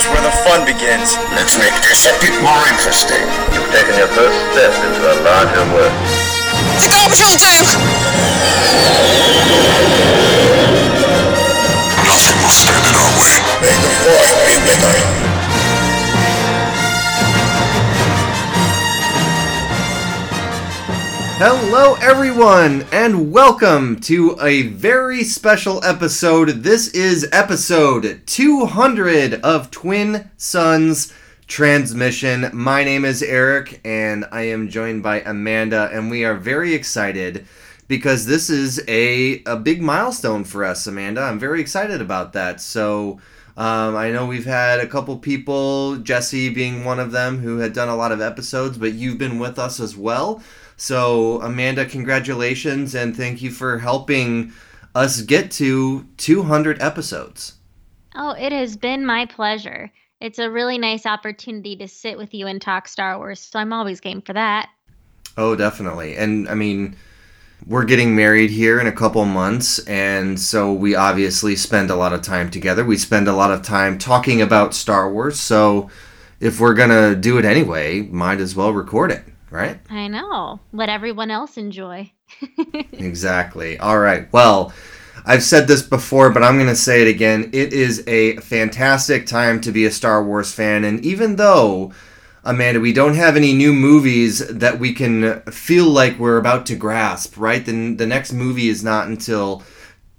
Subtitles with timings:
[0.00, 1.12] Here's where the fun begins.
[1.36, 3.20] Let's make this a bit more interesting.
[3.52, 5.92] You've taken your first step into a larger world.
[6.80, 7.52] The garbage will do!
[12.08, 13.36] Nothing will stand in our way.
[13.60, 15.39] May the force be with us.
[21.42, 26.50] Hello, everyone, and welcome to a very special episode.
[26.64, 31.14] This is episode 200 of Twin Suns
[31.46, 32.50] Transmission.
[32.52, 37.46] My name is Eric, and I am joined by Amanda, and we are very excited
[37.88, 41.22] because this is a, a big milestone for us, Amanda.
[41.22, 42.60] I'm very excited about that.
[42.60, 43.18] So,
[43.56, 47.72] um, I know we've had a couple people, Jesse being one of them, who had
[47.72, 50.42] done a lot of episodes, but you've been with us as well.
[50.80, 54.54] So, Amanda, congratulations and thank you for helping
[54.94, 57.56] us get to 200 episodes.
[58.14, 59.92] Oh, it has been my pleasure.
[60.22, 63.74] It's a really nice opportunity to sit with you and talk Star Wars, so I'm
[63.74, 64.70] always game for that.
[65.36, 66.16] Oh, definitely.
[66.16, 66.96] And I mean,
[67.66, 72.14] we're getting married here in a couple months, and so we obviously spend a lot
[72.14, 72.86] of time together.
[72.86, 75.90] We spend a lot of time talking about Star Wars, so
[76.40, 79.80] if we're going to do it anyway, might as well record it, right?
[79.90, 80.60] I know.
[80.72, 82.12] Let everyone else enjoy.
[82.92, 83.78] Exactly.
[83.78, 84.30] All right.
[84.32, 84.72] Well,
[85.24, 87.50] I've said this before, but I'm going to say it again.
[87.52, 90.84] It is a fantastic time to be a Star Wars fan.
[90.84, 91.92] And even though,
[92.44, 96.76] Amanda, we don't have any new movies that we can feel like we're about to
[96.76, 97.64] grasp, right?
[97.64, 99.62] Then the next movie is not until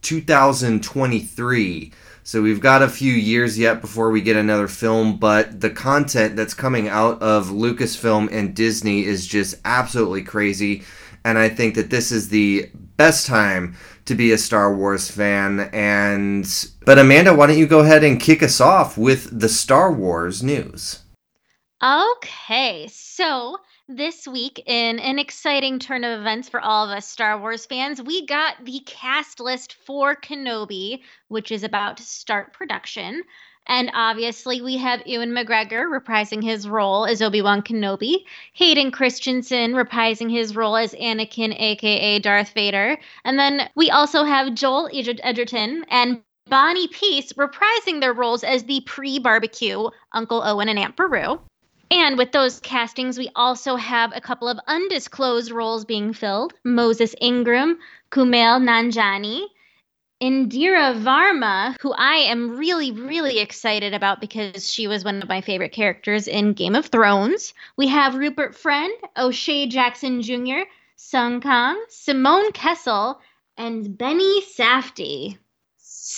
[0.01, 1.91] 2023.
[2.23, 6.35] So we've got a few years yet before we get another film, but the content
[6.35, 10.83] that's coming out of Lucasfilm and Disney is just absolutely crazy.
[11.25, 15.61] And I think that this is the best time to be a Star Wars fan.
[15.73, 16.47] And
[16.85, 20.43] but Amanda, why don't you go ahead and kick us off with the Star Wars
[20.43, 20.99] news?
[21.83, 23.57] Okay, so
[23.95, 28.01] this week, in an exciting turn of events for all of us Star Wars fans,
[28.01, 33.23] we got the cast list for Kenobi, which is about to start production.
[33.67, 39.73] And obviously, we have Ewan McGregor reprising his role as Obi Wan Kenobi, Hayden Christensen
[39.73, 45.19] reprising his role as Anakin, aka Darth Vader, and then we also have Joel Edger-
[45.21, 50.95] Edgerton and Bonnie Piesse reprising their roles as the pre barbecue Uncle Owen and Aunt
[50.95, 51.39] Beru.
[51.91, 57.13] And with those castings, we also have a couple of undisclosed roles being filled Moses
[57.19, 57.79] Ingram,
[58.09, 59.47] Kumail Nanjiani,
[60.23, 65.41] Indira Varma, who I am really, really excited about because she was one of my
[65.41, 67.53] favorite characters in Game of Thrones.
[67.75, 70.61] We have Rupert Friend, O'Shea Jackson Jr.,
[70.95, 73.19] Sung Kang, Simone Kessel,
[73.57, 75.39] and Benny Safdie.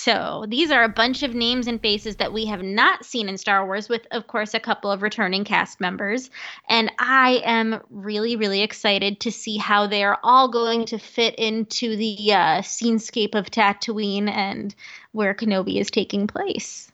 [0.04, 3.38] So these are a bunch of names and faces that we have not seen in
[3.38, 6.30] Star Wars, with, of course, a couple of returning cast members.
[6.68, 11.36] And I am really, really excited to see how they are all going to fit
[11.36, 14.76] into the uh, scenescape of Tatooine and
[15.14, 16.92] where Kenobi is taking place.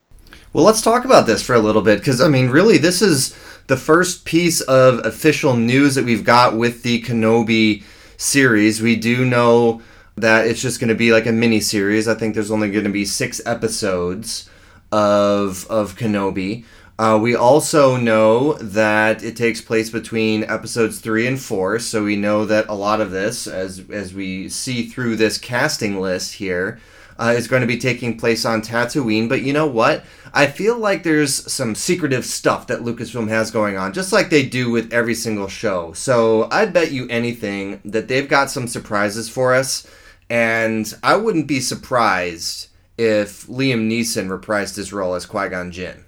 [0.54, 3.36] Well, let's talk about this for a little bit because I mean, really, this is
[3.66, 7.82] the first piece of official news that we've got with the Kenobi
[8.18, 8.84] series.
[8.84, 9.82] We do know
[10.22, 12.08] that it's just going to be like a mini series.
[12.08, 14.50] I think there's only going to be six episodes
[14.92, 16.66] of of Kenobi.
[17.00, 22.18] Uh, we also know that it takes place between episodes three and four, so we
[22.18, 26.78] know that a lot of this, as as we see through this casting list here,
[27.18, 29.30] uh, is going to be taking place on Tatooine.
[29.30, 30.04] But you know what?
[30.34, 34.46] I feel like there's some secretive stuff that Lucasfilm has going on, just like they
[34.46, 35.94] do with every single show.
[35.94, 39.88] So I'd bet you anything that they've got some surprises for us.
[40.30, 46.06] And I wouldn't be surprised if Liam Neeson reprised his role as Qui Gon Jinn.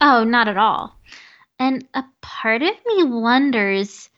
[0.00, 0.96] Oh, not at all.
[1.58, 4.08] And a part of me wonders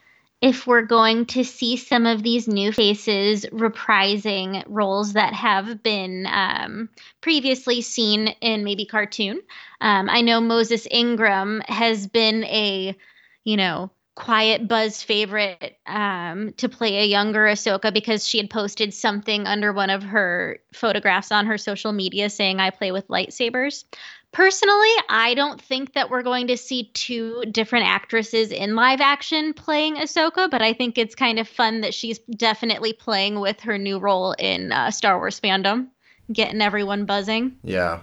[0.42, 6.26] if we're going to see some of these new faces reprising roles that have been
[6.26, 6.88] um,
[7.20, 9.40] previously seen in maybe cartoon.
[9.80, 12.96] Um, I know Moses Ingram has been a,
[13.44, 18.92] you know, quiet buzz favorite um, to play a younger Ahsoka because she had posted
[18.92, 23.84] something under one of her photographs on her social media saying, I play with lightsabers.
[24.30, 29.52] Personally, I don't think that we're going to see two different actresses in live action
[29.52, 33.76] playing Ahsoka, but I think it's kind of fun that she's definitely playing with her
[33.76, 35.88] new role in uh, Star Wars fandom,
[36.32, 37.56] getting everyone buzzing.
[37.62, 38.00] Yeah.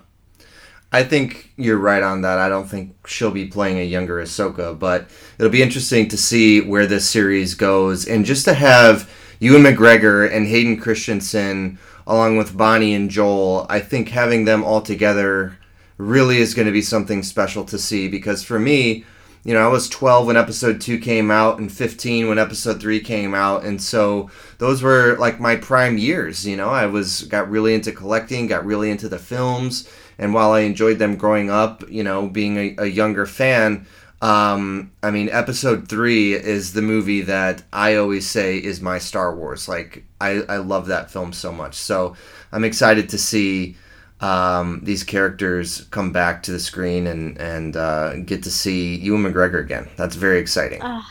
[0.92, 2.40] I think you're right on that.
[2.40, 5.08] I don't think she'll be playing a younger Ahsoka, but
[5.38, 8.08] it'll be interesting to see where this series goes.
[8.08, 9.10] And just to have
[9.40, 11.78] Ewan McGregor and Hayden Christensen,
[12.08, 15.58] along with Bonnie and Joel, I think having them all together
[15.98, 18.08] really is going to be something special to see.
[18.08, 19.06] Because for me,
[19.44, 23.00] you know, I was 12 when episode 2 came out and 15 when episode 3
[23.02, 23.64] came out.
[23.64, 26.70] And so those were like my prime years, you know.
[26.70, 29.88] I was got really into collecting, got really into the films
[30.19, 33.88] and while I enjoyed them growing up, you know, being a, a younger fan,
[34.21, 39.33] um, I mean, episode three is the movie that I always say is my Star
[39.33, 39.69] Wars.
[39.69, 41.75] Like, I, I love that film so much.
[41.75, 42.16] So
[42.51, 43.77] I'm excited to see
[44.19, 49.24] um, these characters come back to the screen and, and uh, get to see Ewan
[49.24, 49.88] McGregor again.
[49.95, 50.81] That's very exciting.
[50.81, 51.01] Uh,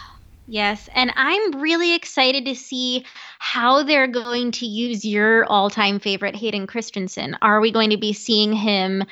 [0.49, 0.89] yes.
[0.95, 3.05] And I'm really excited to see
[3.39, 7.37] how they're going to use your all time favorite Hayden Christensen.
[7.41, 9.05] Are we going to be seeing him?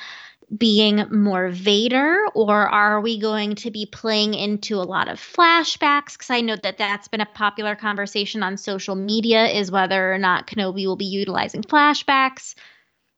[0.56, 6.12] being more Vader, or are we going to be playing into a lot of flashbacks?
[6.12, 10.18] Because I know that that's been a popular conversation on social media is whether or
[10.18, 12.54] not Kenobi will be utilizing flashbacks.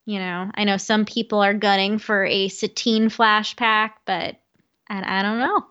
[0.06, 4.36] You know, I know some people are gunning for a Satine flashback, but
[4.88, 5.66] I, I don't know.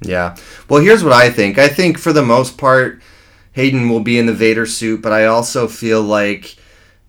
[0.00, 0.36] Yeah.
[0.68, 1.58] Well, here's what I think.
[1.58, 3.02] I think for the most part,
[3.52, 6.56] Hayden will be in the Vader suit, but I also feel like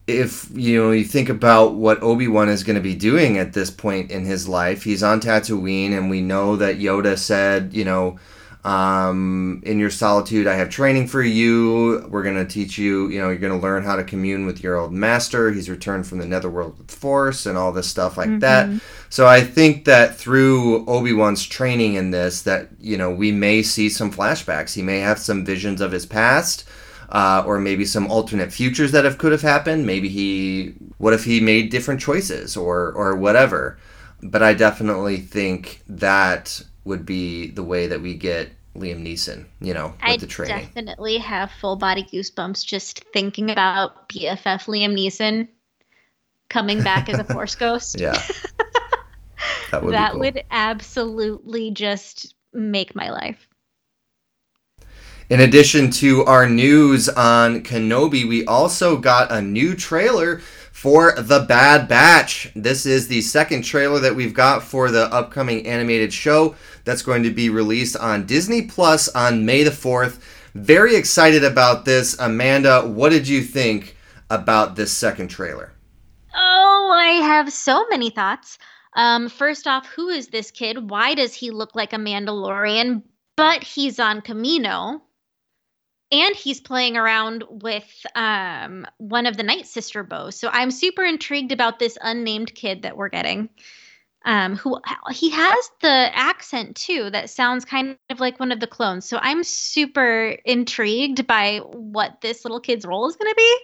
[0.07, 3.69] if you know you think about what Obi-Wan is going to be doing at this
[3.69, 8.17] point in his life, he's on Tatooine and we know that Yoda said, you know,
[8.67, 12.05] um, in your solitude, I have training for you.
[12.09, 14.61] We're going to teach you, you know, you're going to learn how to commune with
[14.61, 15.51] your old master.
[15.51, 18.39] He's returned from the netherworld with force and all this stuff like mm-hmm.
[18.39, 18.81] that.
[19.09, 23.87] So I think that through Obi-Wan's training in this, that, you know, we may see
[23.87, 24.73] some flashbacks.
[24.73, 26.67] He may have some visions of his past.
[27.09, 29.85] Uh, or maybe some alternate futures that have could have happened.
[29.85, 33.77] Maybe he, what if he made different choices, or or whatever.
[34.21, 39.74] But I definitely think that would be the way that we get Liam Neeson, you
[39.74, 40.56] know, with I the training.
[40.56, 45.47] I definitely have full body goosebumps just thinking about BFF Liam Neeson
[46.50, 48.00] coming back as a Force Ghost.
[48.00, 48.21] Yeah.
[49.71, 50.21] That would That cool.
[50.21, 53.47] would absolutely just make my life.
[55.30, 60.41] In addition to our news on Kenobi, we also got a new trailer
[60.87, 62.49] for The Bad Batch.
[62.55, 66.55] This is the second trailer that we've got for the upcoming animated show
[66.85, 70.21] that's going to be released on Disney Plus on May the 4th.
[70.55, 72.17] Very excited about this.
[72.19, 73.97] Amanda, what did you think
[74.29, 75.73] about this second trailer?
[76.33, 78.57] Oh, I have so many thoughts.
[78.93, 80.89] Um, first off, who is this kid?
[80.89, 83.03] Why does he look like a Mandalorian?
[83.35, 85.01] But he's on Kamino
[86.12, 90.39] and he's playing around with um, one of the Night Sister bows.
[90.39, 93.50] So I'm super intrigued about this unnamed kid that we're getting.
[94.25, 94.77] Um, who
[95.12, 99.07] he has the accent too that sounds kind of like one of the clones.
[99.07, 103.57] So I'm super intrigued by what this little kid's role is going to be.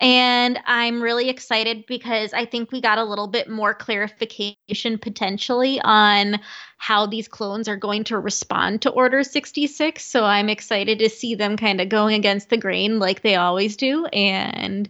[0.00, 5.80] And I'm really excited because I think we got a little bit more clarification potentially
[5.82, 6.40] on
[6.78, 10.04] how these clones are going to respond to Order 66.
[10.04, 13.76] So I'm excited to see them kind of going against the grain like they always
[13.76, 14.88] do and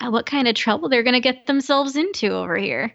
[0.00, 2.92] uh, what kind of trouble they're going to get themselves into over here.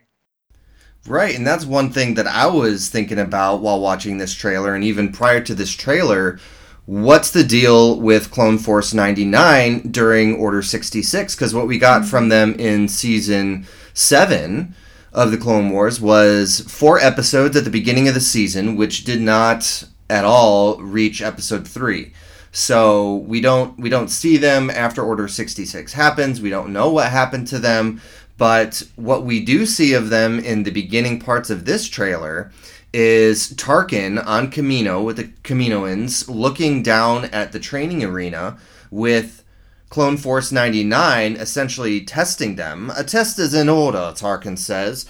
[1.05, 4.85] Right, and that's one thing that I was thinking about while watching this trailer, and
[4.85, 6.39] even prior to this trailer
[6.85, 11.35] what's the deal with Clone Force 99 during Order 66?
[11.35, 14.75] Because what we got from them in season 7
[15.13, 19.21] of the Clone Wars was four episodes at the beginning of the season, which did
[19.21, 22.11] not at all reach episode 3.
[22.51, 26.39] So we don't we don't see them after Order 66 happens.
[26.39, 27.99] We don't know what happened to them,
[28.37, 32.51] but what we do see of them in the beginning parts of this trailer
[32.93, 38.57] is Tarkin on Kamino with the Kaminoans looking down at the training arena
[38.91, 39.43] with
[39.89, 42.91] Clone Force 99 essentially testing them.
[42.95, 45.05] A test is in order, Tarkin says.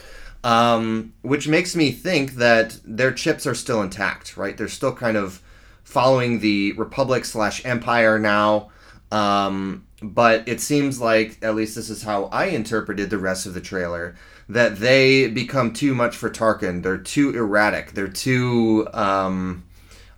[0.45, 4.57] Um, which makes me think that their chips are still intact, right?
[4.57, 5.41] They're still kind of
[5.85, 8.71] following the Republic slash Empire now.
[9.09, 13.53] Um, but it seems like, at least this is how I interpreted the rest of
[13.53, 14.15] the trailer,
[14.49, 16.83] that they become too much for Tarkin.
[16.83, 17.91] They're too erratic.
[17.93, 19.63] They're too um,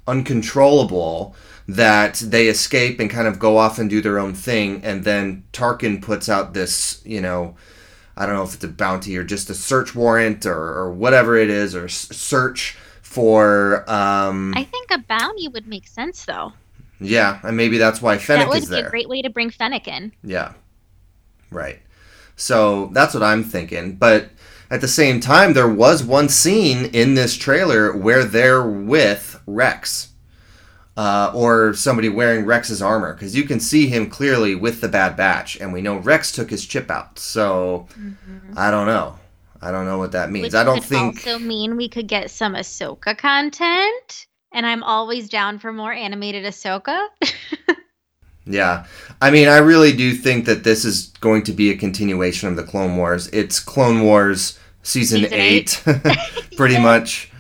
[0.08, 1.36] uncontrollable
[1.68, 4.82] that they escape and kind of go off and do their own thing.
[4.84, 7.56] And then Tarkin puts out this, you know,
[8.18, 11.36] I don't know if it's a bounty or just a search warrant or, or whatever
[11.36, 13.84] it is, or s- search for.
[13.90, 16.54] Um, I think a bounty would make sense, though.
[17.02, 18.88] yeah, and maybe that's why Fennec that would be there.
[18.88, 20.14] a great way to bring Fennec in.
[20.24, 20.54] Yeah.
[21.52, 21.80] Right.
[22.36, 23.96] So that's what I'm thinking.
[23.96, 24.30] But
[24.70, 30.10] at the same time, there was one scene in this trailer where they're with Rex.
[30.98, 35.18] Uh, or somebody wearing Rex's armor, because you can see him clearly with the Bad
[35.18, 37.20] Batch, and we know Rex took his chip out.
[37.20, 37.90] So
[38.56, 39.20] I don't know.
[39.62, 40.44] I don't know what that means.
[40.44, 41.18] Which I don't could think.
[41.18, 44.28] also mean we could get some Ahsoka content.
[44.54, 47.08] And I'm always down for more animated Ahsoka.
[48.46, 48.86] Yeah.
[49.22, 52.56] I mean, I really do think that this is going to be a continuation of
[52.56, 53.28] the Clone Wars.
[53.30, 55.84] It's Clone Wars season, Season 8,
[56.58, 57.32] pretty much.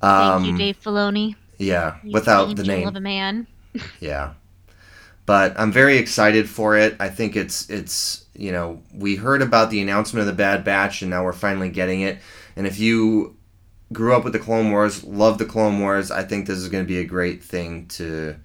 [0.00, 1.34] Thank you, Um, Dave Filoni.
[1.58, 2.86] yeah, You without the name.
[2.88, 3.46] of a man.
[4.00, 4.34] Yeah.
[5.26, 6.94] But I'm very excited for it.
[7.00, 11.00] I think it's it's you know, we heard about the announcement of the Bad Batch
[11.02, 12.18] and now we're finally getting it.
[12.56, 13.36] And if you
[13.92, 16.84] grew up with the Clone Wars, love the Clone Wars, I think this is going
[16.84, 18.36] to be a great thing to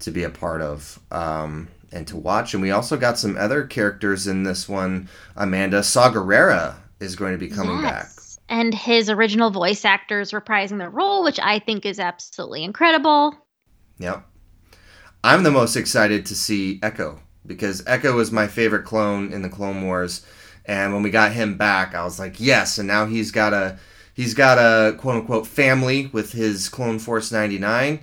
[0.00, 2.54] to be a part of um, and to watch.
[2.54, 5.08] And we also got some other characters in this one.
[5.36, 8.08] Amanda Saw Gerrera is going to be coming back.
[8.48, 13.34] And his original voice actors reprising the role, which I think is absolutely incredible.
[13.98, 14.24] Yep.
[15.24, 19.48] I'm the most excited to see Echo because Echo is my favorite clone in the
[19.48, 20.24] Clone Wars,
[20.66, 22.78] and when we got him back, I was like, yes.
[22.78, 23.78] And now he's got a
[24.14, 28.00] he's got a quote unquote family with his Clone Force 99,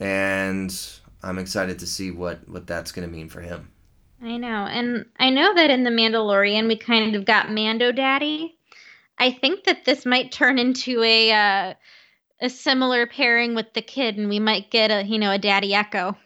[0.00, 0.90] and
[1.24, 3.70] I'm excited to see what what that's going to mean for him.
[4.22, 4.66] I know.
[4.66, 8.56] And I know that in The Mandalorian, we kind of got Mando Daddy.
[9.18, 11.74] I think that this might turn into a uh,
[12.40, 15.74] a similar pairing with the kid, and we might get a you know a Daddy
[15.74, 16.16] Echo.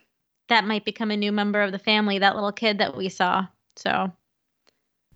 [0.48, 2.18] That might become a new member of the family.
[2.18, 3.46] That little kid that we saw.
[3.76, 4.10] So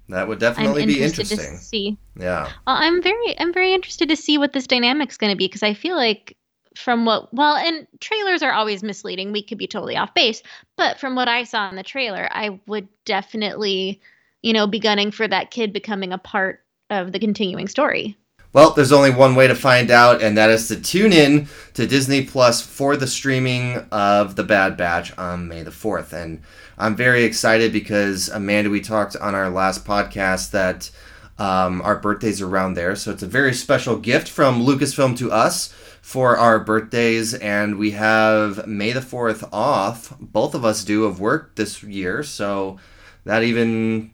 [0.08, 1.38] That would I'm definitely be interesting.
[1.38, 1.98] to see.
[2.18, 2.44] Yeah.
[2.66, 5.62] Well, I'm very I'm very interested to see what this dynamic's going to be because
[5.62, 6.36] I feel like
[6.76, 9.32] from what well and trailers are always misleading.
[9.32, 10.42] We could be totally off base,
[10.76, 14.00] but from what I saw in the trailer, I would definitely,
[14.42, 18.16] you know, be gunning for that kid becoming a part of the continuing story.
[18.52, 21.86] Well, there's only one way to find out, and that is to tune in to
[21.86, 26.12] Disney Plus for the streaming of The Bad Batch on May the 4th.
[26.12, 26.42] And
[26.76, 30.90] I'm very excited because, Amanda, we talked on our last podcast that
[31.38, 32.94] um, our birthdays are around there.
[32.94, 37.32] So it's a very special gift from Lucasfilm to us for our birthdays.
[37.32, 40.14] And we have May the 4th off.
[40.20, 42.22] Both of us do of work this year.
[42.22, 42.78] So
[43.24, 44.10] that even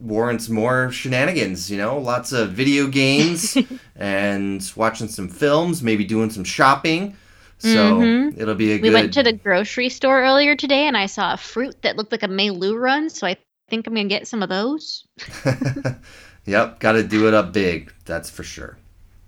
[0.00, 3.56] warrants more shenanigans, you know, lots of video games
[3.96, 7.16] and watching some films, maybe doing some shopping.
[7.58, 8.36] So Mhm.
[8.36, 8.92] it'll be a We good.
[8.94, 12.24] went to the grocery store earlier today and I saw a fruit that looked like
[12.24, 13.36] a meiloorun, so I
[13.70, 15.04] think I'm going to get some of those.
[16.44, 18.76] yep, got to do it up big, that's for sure.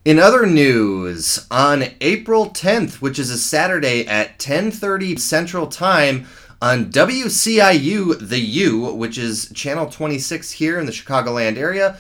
[0.04, 6.26] In other news, on April 10th, which is a Saturday at 10:30 Central Time
[6.60, 11.96] on WCIU The U, which is channel 26 here in the Chicagoland area,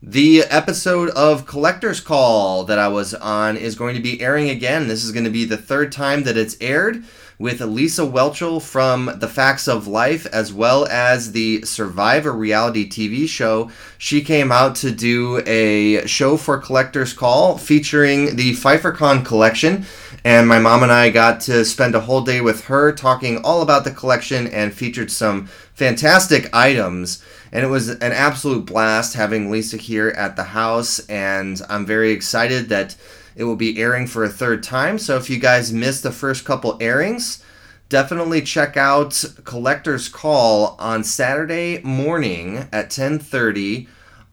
[0.00, 4.86] the episode of Collector's Call that I was on is going to be airing again.
[4.86, 7.02] This is going to be the third time that it's aired
[7.38, 13.28] with Lisa Whelchel from The Facts of Life as well as the Survivor reality TV
[13.28, 13.70] show.
[13.96, 19.86] She came out to do a show for Collector's Call featuring the PfeifferCon collection.
[20.24, 23.62] And my mom and I got to spend a whole day with her talking all
[23.62, 27.22] about the collection and featured some fantastic items.
[27.52, 30.98] And it was an absolute blast having Lisa here at the house.
[31.08, 32.96] And I'm very excited that
[33.38, 34.98] it will be airing for a third time.
[34.98, 37.42] So if you guys missed the first couple airings,
[37.88, 43.86] definitely check out Collector's Call on Saturday morning at 10:30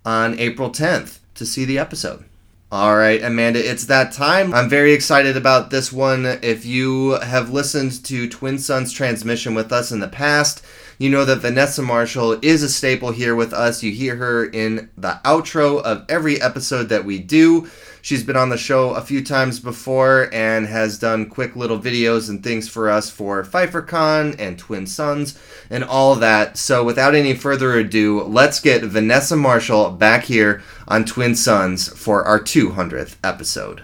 [0.04, 2.26] on April 10th to see the episode.
[2.72, 4.54] All right, Amanda, it's that time.
[4.54, 6.26] I'm very excited about this one.
[6.42, 10.64] If you have listened to Twin Suns Transmission with us in the past,
[10.98, 13.84] you know that Vanessa Marshall is a staple here with us.
[13.84, 17.70] You hear her in the outro of every episode that we do.
[18.02, 22.30] She's been on the show a few times before and has done quick little videos
[22.30, 25.40] and things for us for PfeifferCon and Twin Suns
[25.72, 26.56] and all that.
[26.56, 32.24] So, without any further ado, let's get Vanessa Marshall back here on Twin Suns for
[32.24, 33.84] our 200th episode.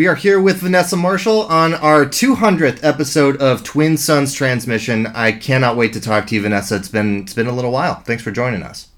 [0.00, 5.08] We are here with Vanessa Marshall on our 200th episode of Twin Suns Transmission.
[5.08, 6.76] I cannot wait to talk to you, Vanessa.
[6.76, 7.96] It's been it's been a little while.
[7.96, 8.88] Thanks for joining us.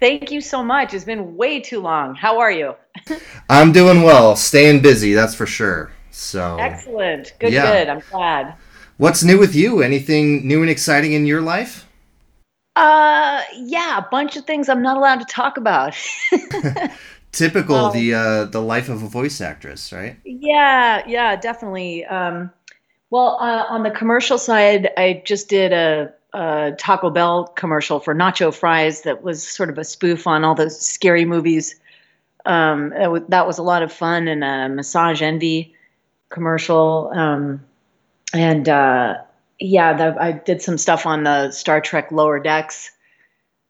[0.00, 0.94] Thank you so much.
[0.94, 2.14] It's been way too long.
[2.14, 2.76] How are you?
[3.50, 5.92] I'm doing well, staying busy, that's for sure.
[6.12, 7.34] So, Excellent.
[7.38, 7.70] Good, Yeah.
[7.70, 7.90] good.
[7.90, 8.54] I'm glad.
[8.96, 9.82] what's new with you?
[9.82, 11.86] Anything new and exciting in your life?
[12.74, 15.94] Uh, yeah, a bunch of things I'm not allowed to talk about.
[17.36, 17.92] Typical Oh.
[17.92, 20.16] the uh, the life of a voice actress, right?
[20.24, 22.04] Yeah, yeah, definitely.
[22.06, 22.50] Um,
[23.10, 28.14] well, uh, on the commercial side, I just did a, a Taco Bell commercial for
[28.14, 31.78] nacho fries that was sort of a spoof on all those scary movies.
[32.46, 35.74] Um, that, was, that was a lot of fun, and a Massage Envy
[36.30, 37.10] commercial.
[37.14, 37.62] Um,
[38.32, 39.18] and uh,
[39.60, 42.92] yeah, the, I did some stuff on the Star Trek Lower Decks.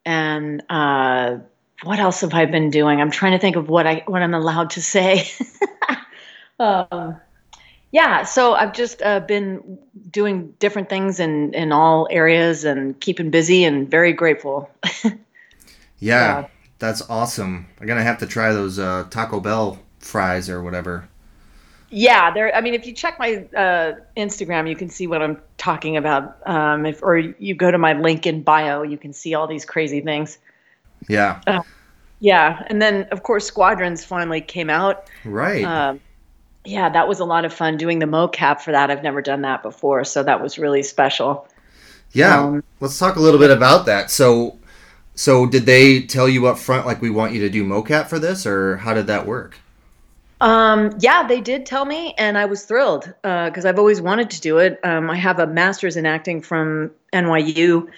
[0.04, 1.38] And uh,
[1.82, 3.00] what else have I been doing?
[3.00, 5.28] I'm trying to think of what I what I'm allowed to say.
[6.58, 7.20] um,
[7.92, 9.78] yeah, so I've just uh, been
[10.10, 14.70] doing different things in in all areas and keeping busy and very grateful.
[15.98, 16.48] Yeah, Yeah.
[16.78, 17.66] that's awesome.
[17.80, 21.08] I'm gonna have to try those uh, Taco Bell fries or whatever.
[21.88, 22.54] Yeah, there.
[22.54, 26.36] I mean, if you check my uh, Instagram, you can see what I'm talking about.
[26.46, 29.64] Um, if or you go to my link in bio, you can see all these
[29.64, 30.38] crazy things.
[31.08, 31.40] Yeah,
[32.20, 35.08] Yeah, and then of course Squadrons finally came out.
[35.24, 35.64] right.
[35.64, 36.00] Um,
[36.64, 38.90] yeah, that was a lot of fun doing the mocap for that.
[38.90, 41.46] I've never done that before, so that was really special.
[42.12, 44.10] yeah, um, let's talk a little bit about that.
[44.10, 44.58] So,
[45.14, 48.18] so did they tell you up front like we want you to do mocap for
[48.18, 49.58] this, or how did that work?
[50.40, 54.40] Um, yeah, they did tell me, and I was thrilled because I've always wanted to
[54.40, 54.80] do it.
[54.84, 57.88] Um, I have a master's in acting from NYU,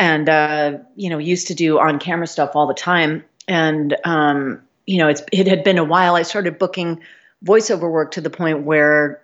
[0.00, 3.22] and uh, you know, used to do on-camera stuff all the time.
[3.46, 6.16] And um, you know, it's it had been a while.
[6.16, 7.00] I started booking
[7.44, 9.20] voiceover work to the point where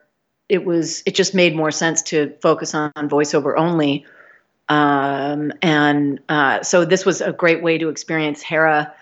[0.49, 4.05] it was it just made more sense to focus on, on voiceover only.
[4.69, 8.93] Um, and uh, so this was a great way to experience Hera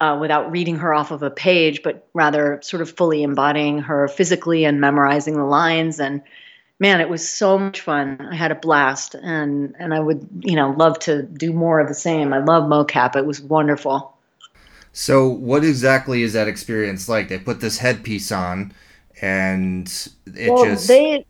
[0.00, 4.08] uh, without reading her off of a page, but rather sort of fully embodying her
[4.08, 6.00] physically and memorizing the lines.
[6.00, 6.20] And
[6.84, 8.20] man, it was so much fun.
[8.30, 11.88] I had a blast, and and I would you know love to do more of
[11.88, 12.34] the same.
[12.34, 13.16] I love mocap.
[13.16, 14.14] It was wonderful.
[14.92, 17.30] So, what exactly is that experience like?
[17.30, 18.74] They put this headpiece on,
[19.22, 19.88] and
[20.26, 21.24] it well, just they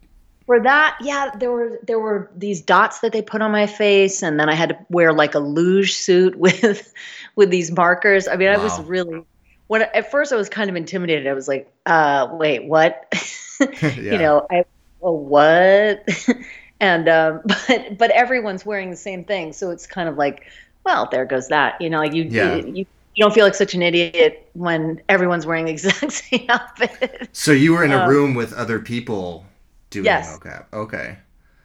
[0.45, 4.25] for that, yeah, there were there were these dots that they put on my face,
[4.25, 6.93] and then I had to wear like a luge suit with
[7.37, 8.27] with these markers.
[8.27, 9.23] I mean, I was really
[9.69, 11.29] when at first I was kind of intimidated.
[11.29, 13.07] I was like, uh, wait, what?
[13.13, 13.21] Yeah.
[13.97, 14.65] You know, I
[15.05, 16.09] well, what?
[16.81, 20.45] and um, but but everyone's wearing the same thing, so it's kind of like,
[20.85, 21.81] well, there goes that.
[21.81, 22.57] You know, like you Yeah.
[22.57, 22.87] you.
[23.17, 27.29] You don't feel like such an idiot when everyone's wearing the exact same outfit.
[27.33, 29.47] So you were in a Um, room with other people
[29.91, 30.37] doing yes.
[30.37, 30.65] mocap.
[30.73, 31.19] Okay.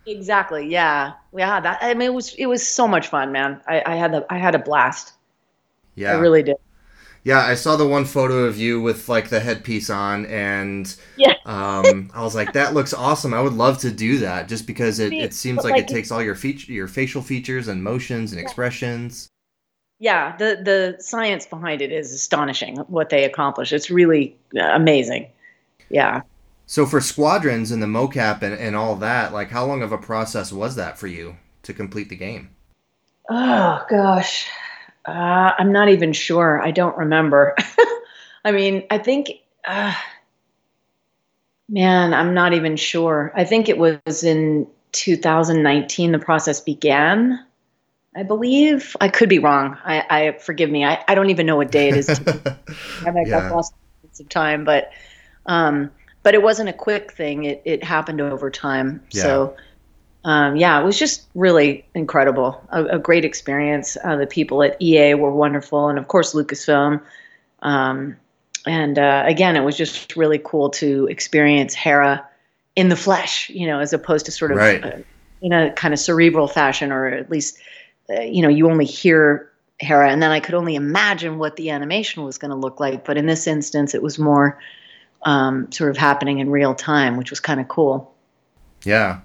[0.05, 0.67] Exactly.
[0.69, 1.13] Yeah.
[1.35, 1.59] Yeah.
[1.59, 3.61] That I mean, it was it was so much fun, man.
[3.67, 5.13] I, I had the I had a blast.
[5.95, 6.11] Yeah.
[6.13, 6.57] I really did.
[7.23, 11.33] Yeah, I saw the one photo of you with like the headpiece on, and Yeah.
[11.45, 13.33] um, I was like, "That looks awesome!
[13.33, 16.11] I would love to do that." Just because it, it seems like, like, it takes
[16.11, 19.27] all your feature, your facial features and motions and expressions.
[19.99, 20.37] Yeah.
[20.37, 22.77] The the science behind it is astonishing.
[22.87, 23.73] What they accomplish.
[23.73, 25.27] It's really uh, amazing.
[25.89, 26.21] Yeah.
[26.67, 29.97] So for squadrons and the mocap and, and all that, like, how long of a
[29.97, 32.51] process was that for you to complete the game?
[33.29, 34.47] Oh gosh.
[35.09, 36.61] Uh, I'm not even sure.
[36.61, 37.55] I don't remember.
[38.45, 39.31] I mean, I think.
[39.67, 39.93] Uh,
[41.67, 43.31] man, I'm not even sure.
[43.35, 47.43] I think it was in 2019 the process began.
[48.15, 48.95] I believe.
[49.01, 49.77] I could be wrong.
[49.83, 50.85] I, I forgive me.
[50.85, 52.09] I, I don't even know what day it is.
[53.05, 53.41] I might Yeah.
[53.41, 53.73] have lost
[54.19, 54.91] of time, but
[55.45, 55.91] um,
[56.23, 57.45] but it wasn't a quick thing.
[57.45, 59.03] It it happened over time.
[59.09, 59.55] So
[60.25, 62.61] um, yeah, it was just really incredible.
[62.69, 63.97] A, a great experience.
[64.03, 67.01] Uh, the people at EA were wonderful, and of course Lucasfilm.
[67.61, 68.17] Um,
[68.65, 72.25] and uh, again, it was just really cool to experience Hera
[72.75, 74.83] in the flesh, you know, as opposed to sort of Right.
[74.83, 74.97] uh,
[75.41, 77.57] in a kind of cerebral fashion, or at least,
[78.09, 81.69] uh, you know, you only hear Hera, and then I could only imagine what the
[81.69, 83.05] animation was going to look like.
[83.05, 84.59] But in this instance, it was more
[85.23, 88.13] um, sort of happening in real time, which was kind of cool.
[88.83, 89.21] Yeah.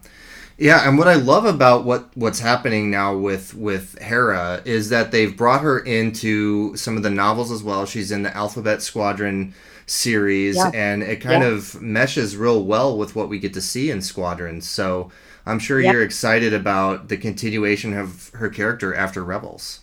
[0.56, 5.10] Yeah, and what I love about what what's happening now with with Hera is that
[5.10, 7.86] they've brought her into some of the novels as well.
[7.86, 9.52] She's in the Alphabet Squadron
[9.86, 10.70] series Yeah.
[10.72, 11.48] and it kind Yeah.
[11.50, 14.68] of meshes real well with what we get to see in Squadrons.
[14.68, 15.10] So,
[15.44, 15.92] I'm sure Yeah.
[15.92, 19.80] you're excited about the continuation of her character after Rebels.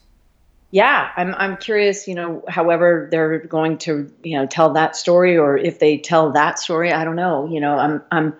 [0.71, 5.37] Yeah, I'm I'm curious, you know, however they're going to, you know, tell that story
[5.37, 7.45] or if they tell that story, I don't know.
[7.51, 8.33] You know, I'm I'm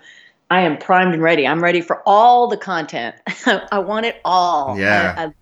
[0.51, 1.47] I am primed and ready.
[1.47, 3.15] I'm ready for all the content.
[3.71, 4.77] I want it all.
[4.77, 5.15] Yeah.
[5.17, 5.33] I, I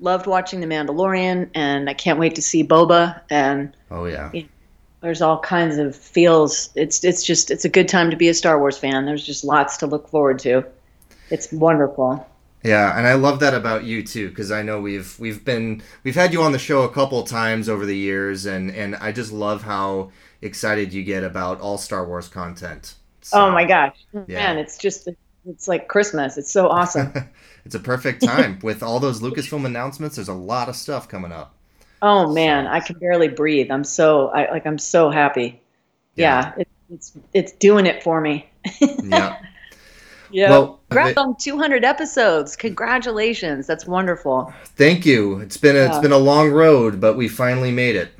[0.00, 4.30] loved watching The Mandalorian and I can't wait to see Boba and Oh yeah.
[5.00, 6.68] there's all kinds of feels.
[6.74, 9.06] It's it's just it's a good time to be a Star Wars fan.
[9.06, 10.62] There's just lots to look forward to.
[11.30, 12.28] It's wonderful.
[12.62, 16.16] Yeah, and I love that about you too, because I know we've we've been we've
[16.16, 19.32] had you on the show a couple times over the years, and and I just
[19.32, 20.10] love how
[20.42, 22.94] excited you get about all Star Wars content.
[23.28, 24.38] So, oh my gosh, Yeah.
[24.38, 25.08] man, it's just
[25.46, 26.36] it's like Christmas.
[26.38, 27.12] It's so awesome.
[27.64, 30.16] it's a perfect time with all those Lucasfilm announcements.
[30.16, 31.54] There's a lot of stuff coming up.
[32.02, 33.70] oh man, I can barely breathe.
[33.70, 35.60] I'm so I like I'm so happy.
[36.16, 38.48] Yeah, it, it's it's doing it for me.
[39.02, 39.36] Yeah.
[40.30, 40.50] Yeah.
[40.50, 42.56] Well, Congrats on 200 episodes.
[42.56, 43.66] Congratulations.
[43.66, 44.52] That's wonderful.
[44.76, 45.40] Thank you.
[45.40, 46.00] It's been a, it's Yeah.
[46.00, 48.10] been a long road, but we finally made it.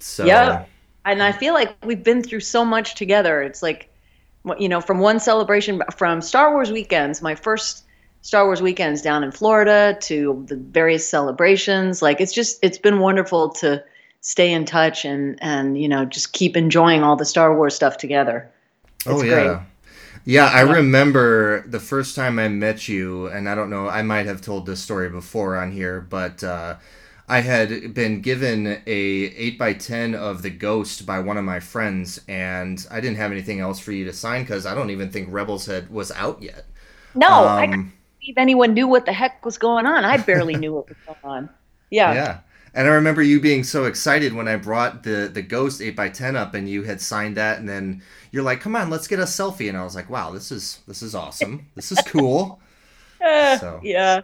[0.00, 0.66] So Yeah.
[1.04, 3.42] And I feel like we've been through so much together.
[3.42, 3.90] It's like,
[4.58, 7.84] you know, from one celebration, from Star Wars weekends, my first
[8.22, 12.02] Star Wars weekends down in Florida to the various celebrations.
[12.02, 13.84] Like, it's just, it's been wonderful to
[14.20, 17.96] stay in touch and, and, you know, just keep enjoying all the Star Wars stuff
[17.98, 18.50] together.
[19.06, 19.44] Oh yeah.
[19.44, 19.58] great.
[20.24, 24.26] Yeah, I remember the first time I met you, and I don't know, I might
[24.26, 26.74] have told this story before on here, but uh,
[27.28, 31.60] I had been given a eight by ten of the Ghost by one of my
[31.60, 35.10] friends, and I didn't have anything else for you to sign because I don't even
[35.10, 36.66] think Rebels had was out yet.
[37.14, 40.04] No, I Um, couldn't believe anyone knew what the heck was going on.
[40.04, 41.50] I barely knew what was going on.
[41.90, 42.20] Yeah.
[42.20, 42.40] Yeah.
[42.74, 46.52] And I remember you being so excited when I brought the the Ghost 8x10 up
[46.54, 49.68] and you had signed that and then you're like, "Come on, let's get a selfie."
[49.68, 51.68] And I was like, "Wow, this is this is awesome.
[51.74, 52.60] This is cool."
[53.20, 54.22] Uh, So, yeah.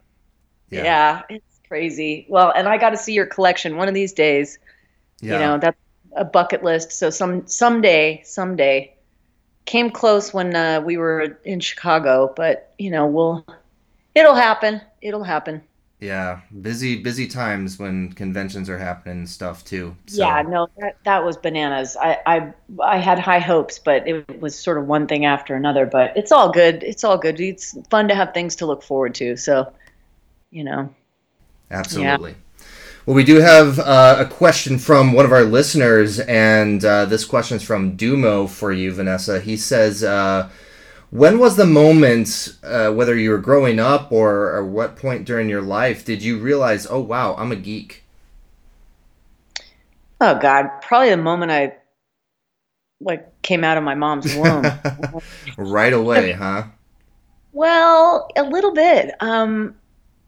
[0.71, 0.97] yeah.
[1.31, 1.39] yeah.
[1.73, 2.27] Crazy.
[2.29, 4.59] Well, and I got to see your collection one of these days.
[5.23, 5.33] Yeah.
[5.33, 5.79] You know, that's
[6.15, 6.93] a bucket list.
[6.93, 8.95] So some someday, someday,
[9.65, 13.47] came close when uh, we were in Chicago, but you know, we'll
[14.15, 14.83] it'll happen.
[15.01, 15.63] It'll happen.
[15.99, 19.97] Yeah, busy busy times when conventions are happening and stuff too.
[20.09, 21.97] So, Yeah, no, that that was bananas.
[21.99, 25.87] I, I I had high hopes, but it was sort of one thing after another.
[25.87, 26.83] But it's all good.
[26.83, 27.41] It's all good.
[27.41, 29.39] It's fun to have things to look forward to.
[29.39, 29.73] So,
[30.51, 30.95] you know,
[31.73, 32.37] Absolutely.
[33.05, 37.25] Well, we do have uh, a question from one of our listeners, and uh, this
[37.25, 39.41] question is from Dumo for you, Vanessa.
[39.41, 40.49] He says, uh,
[41.11, 45.49] "When was the moment, uh, whether you were growing up or, or what point during
[45.49, 48.03] your life, did you realize, oh wow, I'm a geek?"
[50.23, 51.75] oh God, probably the moment I
[53.01, 54.65] like came out of my mom's womb.
[55.59, 56.65] right away, huh?
[57.53, 59.15] Well, a little bit.
[59.21, 59.75] Um,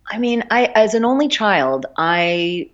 [0.07, 2.71] I mean, I as an only child, I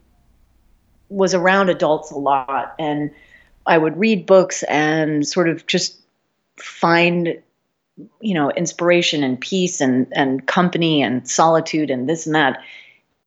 [1.09, 3.11] was around adults a lot, and
[3.66, 6.01] I would read books and sort of just
[6.57, 7.40] find,
[8.21, 12.61] you know, inspiration and peace and and company and solitude and this and that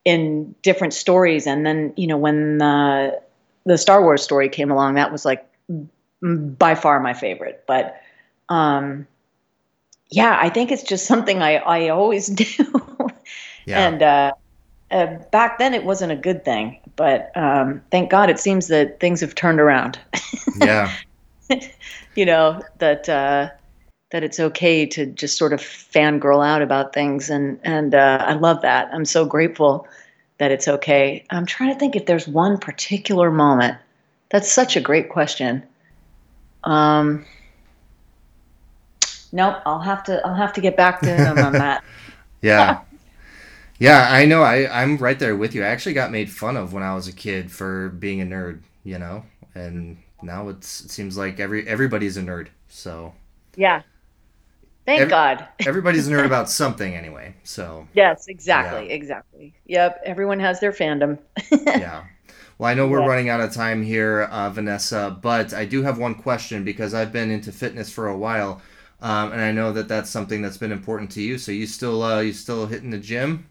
[0.05, 1.47] in different stories.
[1.47, 3.21] And then, you know, when the
[3.65, 5.47] the Star Wars story came along, that was like
[6.21, 7.63] by far my favorite.
[7.67, 8.01] But
[8.49, 9.07] um,
[10.09, 12.45] yeah, I think it's just something I, I always do.
[13.65, 13.87] Yeah.
[13.87, 14.33] And uh,
[14.91, 18.99] uh, back then it wasn't a good thing, but um, thank God it seems that
[18.99, 19.99] things have turned around.
[20.57, 20.93] yeah.
[22.15, 23.49] you know that uh,
[24.11, 28.33] that it's okay to just sort of fangirl out about things, and and uh, I
[28.33, 28.89] love that.
[28.93, 29.87] I'm so grateful
[30.37, 31.25] that it's okay.
[31.29, 33.77] I'm trying to think if there's one particular moment.
[34.29, 35.61] That's such a great question.
[36.63, 37.25] Um,
[39.31, 41.83] nope, I'll have to I'll have to get back to him on that.
[42.41, 42.81] Yeah.
[43.83, 44.43] Yeah, I know.
[44.43, 45.63] I, I'm right there with you.
[45.63, 48.61] I actually got made fun of when I was a kid for being a nerd,
[48.85, 49.25] you know?
[49.55, 52.47] And now it's, it seems like every everybody's a nerd.
[52.69, 53.13] So
[53.55, 53.81] Yeah.
[54.85, 55.47] Thank Every- God.
[55.65, 57.35] everybody's a nerd about something anyway.
[57.43, 59.53] So Yes, exactly, exactly.
[59.65, 61.19] Yep, everyone has their fandom.
[61.51, 62.03] yeah.
[62.57, 63.07] Well, I know we're Yeah.
[63.07, 67.11] running out of time here, uh, Vanessa, but I do have one question because I've
[67.11, 68.61] been into fitness for a while,
[69.01, 71.37] um, and I know that that's something that's been important to you.
[71.37, 73.47] So you still uh, you still hitting the gym?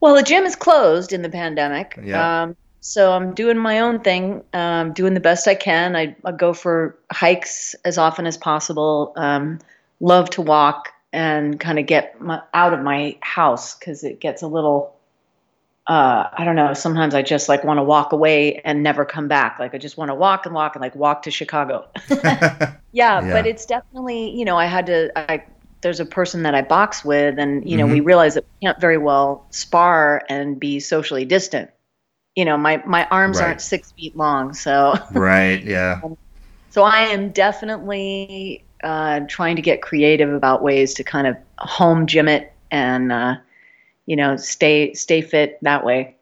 [0.00, 1.98] Well, the gym is closed in the pandemic.
[2.02, 2.42] Yeah.
[2.42, 5.96] Um, so I'm doing my own thing, um, doing the best I can.
[5.96, 9.12] I, I go for hikes as often as possible.
[9.16, 9.58] Um,
[9.98, 14.42] love to walk and kind of get my, out of my house because it gets
[14.42, 14.94] a little.
[15.88, 16.74] Uh, I don't know.
[16.74, 19.58] Sometimes I just like want to walk away and never come back.
[19.58, 21.88] Like I just want to walk and walk and like walk to Chicago.
[22.10, 23.20] yeah, Yeah.
[23.32, 25.10] but it's definitely you know I had to.
[25.16, 25.44] I
[25.86, 28.04] there's a person that I box with, and you know we Mhm.
[28.04, 31.70] realize that we can't very well spar and be socially distant.
[32.36, 33.46] You know, my my arms Right.
[33.46, 35.62] aren't six feet long, so right.
[35.62, 36.02] Yeah.
[36.70, 42.06] so I am definitely uh, trying to get creative about ways to kind of home
[42.06, 43.36] gym it and uh,
[44.06, 46.16] you know stay stay fit that way.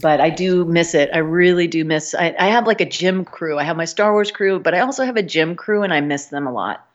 [0.00, 1.10] But I do miss it.
[1.14, 2.14] I really do miss.
[2.14, 3.58] I, I have like a gym crew.
[3.58, 6.00] I have my Star Wars crew, but I also have a gym crew, and I
[6.00, 6.86] miss them a lot.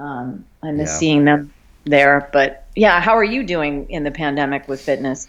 [0.00, 0.98] Um, I miss Yeah.
[0.98, 1.52] seeing them
[1.84, 2.28] there.
[2.32, 5.28] But yeah, how are you doing in the pandemic with fitness?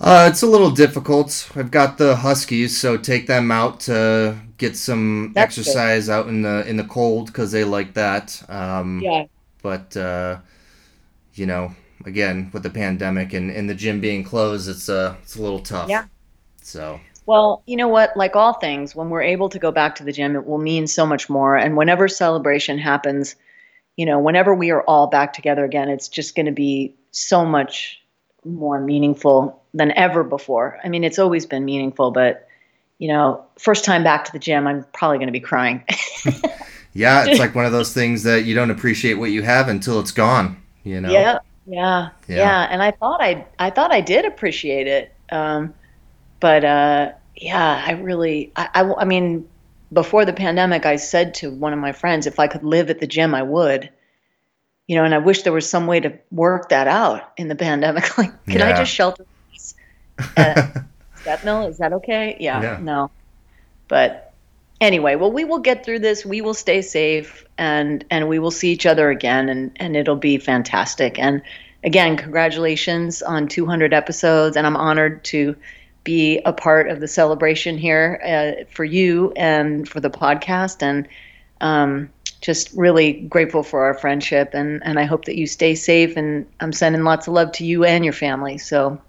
[0.00, 1.50] Uh, it's a little difficult.
[1.56, 6.42] I've got the Huskies, so take them out to get some That's exercise out in
[6.42, 8.42] the in the cold because they like that.
[8.50, 9.24] Um, Yeah.
[9.62, 10.38] But uh,
[11.34, 15.36] you know, again, with the pandemic and, and the gym being closed, it's uh it's
[15.36, 15.88] a little tough.
[15.90, 16.04] Yeah.
[16.62, 18.16] So Well, you know what?
[18.16, 20.86] Like all things, when we're able to go back to the gym, it will mean
[20.86, 21.56] so much more.
[21.56, 23.36] And whenever celebration happens,
[23.96, 27.44] you know, whenever we are all back together again, it's just going to be so
[27.44, 28.00] much
[28.44, 30.78] more meaningful than ever before.
[30.84, 32.46] I mean, it's always been meaningful, but,
[32.98, 35.82] you know, first time back to the gym, I'm probably going to be crying.
[36.92, 39.98] yeah, it's like one of those things that you don't appreciate what you have until
[39.98, 40.62] it's gone.
[40.84, 41.10] You know.
[41.10, 42.36] Yeah, yeah, Yeah.
[42.36, 45.74] yeah, And I thought I, I thought I did appreciate it, um,
[46.38, 49.48] but uh, yeah, I really, I, I, I mean,
[49.92, 53.00] before the pandemic, I said to one of my friends, if I could live at
[53.00, 53.90] the gym, I would.
[54.86, 57.56] You know, and I wish there was some way to work that out in the
[57.56, 58.04] pandemic.
[58.18, 59.24] Like, can I just shelter
[60.36, 60.84] at
[61.24, 61.66] that mill?
[61.66, 62.36] Is that okay?
[62.38, 62.78] Yeah, Yeah.
[62.80, 63.10] no.
[63.88, 64.32] But
[64.80, 66.24] anyway, well, we will get through this.
[66.24, 70.16] We will stay safe, and and we will see each other again, and and it'll
[70.16, 71.18] be fantastic.
[71.18, 71.42] And
[71.84, 75.56] again, congratulations on 200 episodes, and I'm honored to
[76.06, 81.08] be a part of the celebration here uh, for you and for the podcast, and
[81.60, 86.16] um, just really grateful for our friendship, and and I hope that you stay safe.
[86.16, 88.58] And I'm sending lots of love to you and your family.
[88.58, 89.02] So,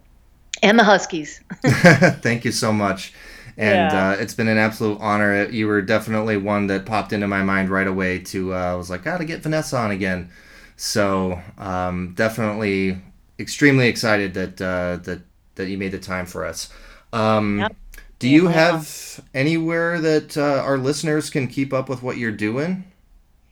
[0.64, 1.42] and the Huskies.
[1.68, 3.14] Thank you so much.
[3.58, 3.94] And Yeah.
[3.94, 5.46] uh, it's been an absolute honor.
[5.50, 8.20] You were definitely one that popped into my mind right away.
[8.20, 10.30] To uh, I was like, gotta get Vanessa on again.
[10.76, 13.02] So um, definitely
[13.40, 15.22] extremely excited that uh, that
[15.58, 16.70] that you made the time for us.
[17.14, 17.76] Um, Yep.
[18.20, 18.52] Do you Yeah.
[18.54, 22.84] have anywhere that uh, our listeners can keep up with what you're doing?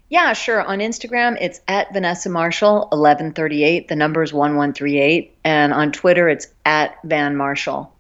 [0.10, 0.62] Yeah, sure.
[0.62, 3.88] On Instagram, it's at Vanessa Marshall, 1138.
[3.88, 5.36] The number is 1138.
[5.44, 7.92] And on Twitter, it's at Van Marshall.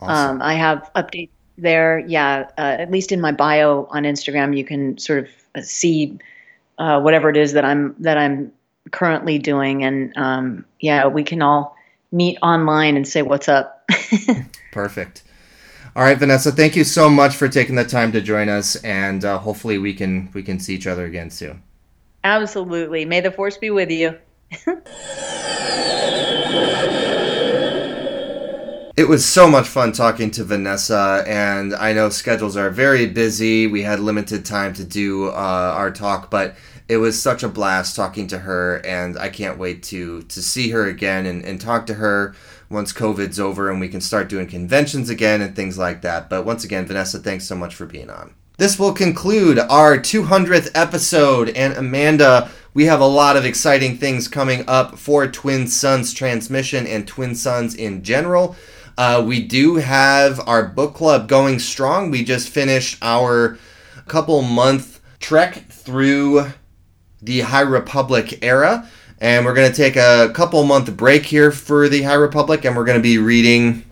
[0.00, 0.36] Awesome.
[0.36, 2.00] Um, I have updates there.
[2.06, 6.18] Yeah, uh, at least in my bio on Instagram, you can sort of see
[6.78, 8.50] uh, whatever it is that I'm that I'm
[8.90, 9.84] currently doing.
[9.84, 11.76] And um, yeah, we can all
[12.12, 13.88] meet online and say what's up.
[14.72, 15.22] Perfect.
[15.96, 16.52] All right, Vanessa.
[16.52, 19.92] Thank you so much for taking the time to join us, and uh, hopefully we
[19.92, 21.62] can we can see each other again soon.
[22.24, 23.04] Absolutely.
[23.04, 24.16] May the force be with you.
[28.94, 33.66] It was so much fun talking to Vanessa, and I know schedules are very busy.
[33.66, 36.56] We had limited time to do uh, our talk, but
[36.92, 40.70] it was such a blast talking to her, and I can't wait to to see
[40.70, 42.34] her again and, and talk to her
[42.68, 46.28] once COVID's over and we can start doing conventions again and things like that.
[46.28, 48.34] But once again, Vanessa, thanks so much for being on.
[48.58, 54.28] This will conclude our 200th episode, and Amanda, we have a lot of exciting things
[54.28, 58.54] coming up for Twin Suns Transmission and Twin Suns in general.
[58.98, 62.10] Uh, we do have our book club going strong.
[62.10, 63.58] We just finished our
[64.06, 66.52] couple month trek through
[67.22, 68.88] the High Republic era,
[69.20, 72.76] and we're going to take a couple month break here for the High Republic, and
[72.76, 73.84] we're going to be reading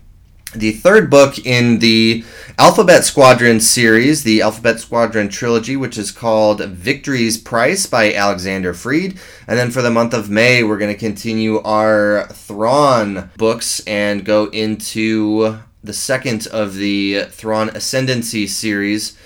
[0.54, 2.24] the third book in the
[2.58, 9.18] Alphabet Squadron series, the Alphabet Squadron trilogy, which is called Victory's Price by Alexander Freed.
[9.46, 14.24] And then for the month of May, we're going to continue our Thrawn books and
[14.24, 19.16] go into the second of the Thrawn Ascendancy series,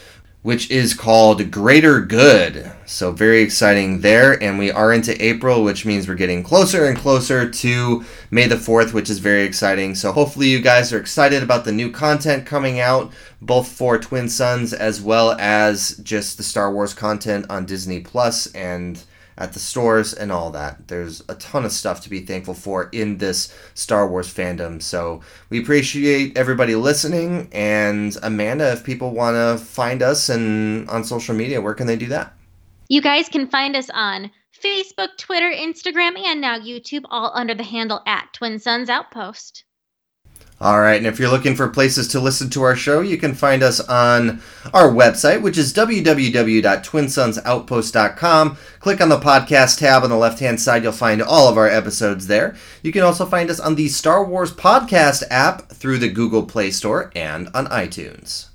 [0.44, 2.70] which is called Greater Good.
[2.84, 4.40] So, very exciting there.
[4.42, 8.56] And we are into April, which means we're getting closer and closer to May the
[8.56, 9.94] 4th, which is very exciting.
[9.94, 14.28] So, hopefully, you guys are excited about the new content coming out, both for Twin
[14.28, 19.02] Suns as well as just the Star Wars content on Disney Plus and
[19.36, 20.88] at the stores and all that.
[20.88, 24.80] There's a ton of stuff to be thankful for in this Star Wars fandom.
[24.80, 25.20] So
[25.50, 27.48] we appreciate everybody listening.
[27.52, 31.96] And Amanda, if people want to find us and on social media, where can they
[31.96, 32.34] do that?
[32.88, 34.30] You guys can find us on
[34.62, 39.63] Facebook, Twitter, Instagram, and now YouTube, all under the handle at Twin Suns Outpost.
[40.60, 43.34] All right, and if you're looking for places to listen to our show, you can
[43.34, 44.40] find us on
[44.72, 48.56] our website, which is www.twinsunsoutpost.com.
[48.78, 51.68] Click on the podcast tab on the left hand side, you'll find all of our
[51.68, 52.54] episodes there.
[52.82, 56.70] You can also find us on the Star Wars Podcast app through the Google Play
[56.70, 58.46] Store and on iTunes.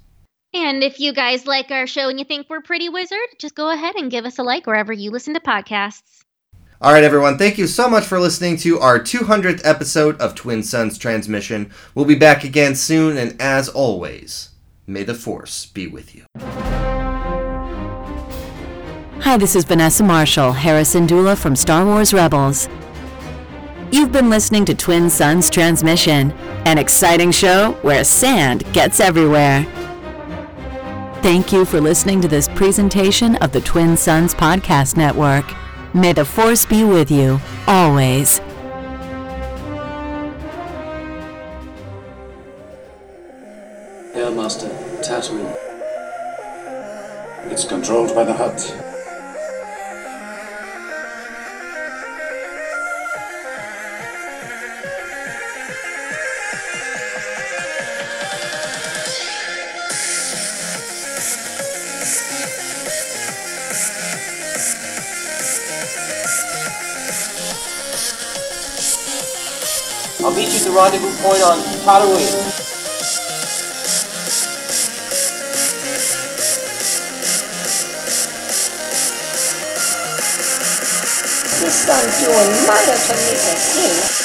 [0.54, 3.70] And if you guys like our show and you think we're pretty wizard, just go
[3.70, 6.19] ahead and give us a like wherever you listen to podcasts.
[6.82, 10.64] All right, everyone, thank you so much for listening to our 200th episode of Twin
[10.64, 11.74] Suns Transmission.
[11.94, 14.52] We'll be back again soon, and as always,
[14.88, 16.24] may the Force be with you.
[19.24, 22.70] Hi, this is Vanessa Marshall, Hera Syndulla from Star Wars Rebels.
[23.92, 26.32] You've been listening to Twin Suns Transmission,
[26.64, 29.66] an exciting show where sand gets everywhere.
[31.22, 35.59] Thank you for listening to this presentation of the Twin Suns Podcast Network.
[35.94, 38.40] May the Force be with you, always.
[44.14, 44.70] Airmaster,
[45.02, 45.58] Tatooine.
[47.52, 48.89] It's controlled by the Hutt.
[70.40, 72.16] Meet you at the rendezvous point on Tatooine.
[81.60, 84.19] This sun's doing murder to me.